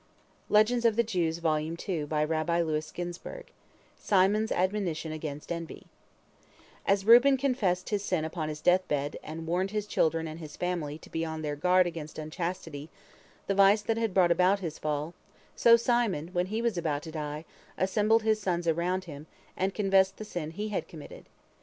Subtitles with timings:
[0.51, 2.07] SIMON'S ADMONITION
[5.11, 5.85] AGAINST ENVY
[6.87, 10.57] As Reuben confessed his sin upon his death bed, and warned his children and his
[10.57, 12.89] family to be on their guard against unchastity,
[13.45, 15.13] the vice that had brought about his fall,
[15.55, 17.45] so Simon, when he was about to die,
[17.77, 21.25] assembled his sons around him, and confessed the sin he had committed.